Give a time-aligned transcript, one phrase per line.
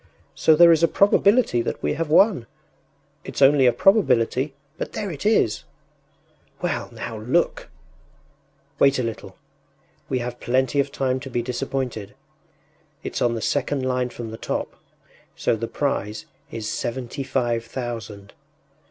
[0.33, 2.47] “So there is a probability that we have won.
[3.23, 5.63] It’s only a probability, but there it is!”
[6.59, 7.69] “Well, now look!”
[8.79, 9.37] “Wait a little.
[10.09, 12.15] We have plenty of time to be disappointed.
[13.03, 14.75] It’s on the second line from the top,
[15.35, 18.33] so the prize is seventy five thousand.